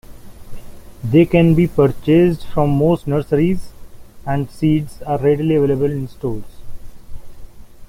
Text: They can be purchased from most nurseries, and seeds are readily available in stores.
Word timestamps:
They 1.03 1.27
can 1.27 1.53
be 1.53 1.67
purchased 1.67 2.47
from 2.47 2.71
most 2.71 3.05
nurseries, 3.05 3.71
and 4.25 4.49
seeds 4.49 4.99
are 5.03 5.19
readily 5.19 5.53
available 5.57 5.91
in 5.91 6.07
stores. 6.07 6.63